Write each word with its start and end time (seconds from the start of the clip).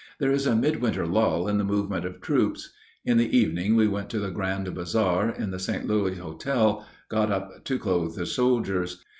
There 0.17 0.31
is 0.31 0.47
a 0.47 0.55
midwinter 0.55 1.05
lull 1.05 1.47
in 1.47 1.59
the 1.59 1.63
movement 1.63 2.05
of 2.05 2.21
troops. 2.21 2.73
In 3.05 3.17
the 3.17 3.37
evening 3.37 3.75
we 3.75 3.87
went 3.87 4.09
to 4.09 4.19
the 4.19 4.31
grand 4.31 4.73
bazaar 4.73 5.29
in 5.29 5.51
the 5.51 5.59
St. 5.59 5.85
Louis 5.85 6.17
Hotel, 6.17 6.83
got 7.07 7.31
up 7.31 7.63
to 7.65 7.77
clothe 7.77 8.15
the 8.15 8.25
soldiers. 8.25 9.05